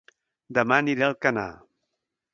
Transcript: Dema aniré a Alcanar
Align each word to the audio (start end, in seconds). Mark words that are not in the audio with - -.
Dema 0.59 0.79
aniré 0.83 1.05
a 1.05 1.11
Alcanar 1.13 1.47